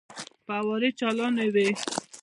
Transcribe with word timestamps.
فوارې 0.45 0.89
چالانې 0.99 1.47
وې. 1.53 1.67